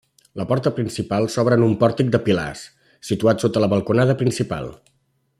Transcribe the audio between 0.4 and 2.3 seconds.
porta principal s'obre en un pòrtic de